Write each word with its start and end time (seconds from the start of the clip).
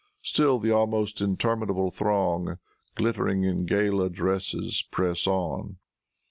Still 0.23 0.57
the 0.57 0.71
almost 0.71 1.21
interminable 1.21 1.91
throng, 1.91 2.57
glittering 2.95 3.43
in 3.43 3.67
gala 3.67 4.09
dresses, 4.09 4.83
press 4.89 5.27
on. 5.27 5.77